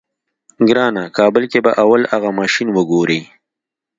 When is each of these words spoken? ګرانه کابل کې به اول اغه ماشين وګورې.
ګرانه 0.67 1.03
کابل 1.17 1.43
کې 1.51 1.59
به 1.65 1.71
اول 1.83 2.01
اغه 2.15 2.29
ماشين 2.39 2.67
وګورې. 2.71 3.21